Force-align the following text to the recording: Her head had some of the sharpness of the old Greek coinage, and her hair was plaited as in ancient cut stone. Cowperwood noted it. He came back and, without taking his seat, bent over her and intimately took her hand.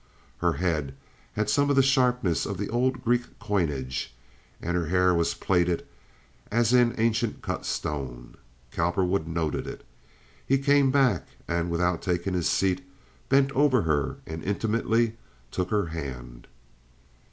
Her 0.39 0.53
head 0.53 0.95
had 1.33 1.47
some 1.47 1.69
of 1.69 1.75
the 1.75 1.83
sharpness 1.83 2.47
of 2.47 2.57
the 2.57 2.69
old 2.69 3.03
Greek 3.03 3.37
coinage, 3.37 4.15
and 4.59 4.75
her 4.75 4.87
hair 4.87 5.13
was 5.13 5.35
plaited 5.35 5.85
as 6.51 6.73
in 6.73 6.95
ancient 6.97 7.43
cut 7.43 7.67
stone. 7.67 8.33
Cowperwood 8.71 9.27
noted 9.27 9.67
it. 9.67 9.85
He 10.43 10.57
came 10.57 10.89
back 10.89 11.27
and, 11.47 11.69
without 11.69 12.01
taking 12.01 12.33
his 12.33 12.49
seat, 12.49 12.83
bent 13.29 13.51
over 13.51 13.83
her 13.83 14.15
and 14.25 14.43
intimately 14.43 15.17
took 15.51 15.69
her 15.69 15.85
hand. 15.93 16.47